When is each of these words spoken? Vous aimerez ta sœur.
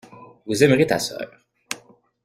Vous 0.47 0.63
aimerez 0.63 0.87
ta 0.87 0.97
sœur. 0.97 1.29